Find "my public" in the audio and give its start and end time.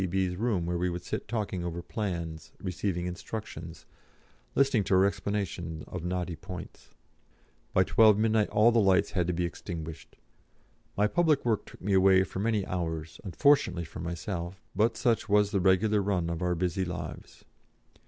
10.97-11.45